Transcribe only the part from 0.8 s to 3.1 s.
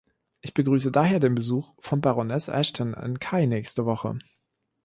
daher den Besuch von Baroness Ashton